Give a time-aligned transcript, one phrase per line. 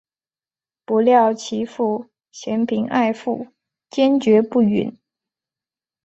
[0.83, 3.45] 不料其父嫌贫爱富
[3.91, 4.97] 坚决不允。